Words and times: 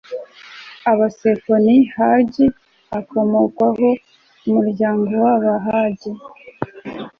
w 0.83 0.85
abasefoni 0.93 1.77
hagi 1.95 2.45
akomokwaho 2.99 3.89
n 4.43 4.45
umuryango 4.51 5.11
w 5.23 5.27
abahagi 5.35 6.11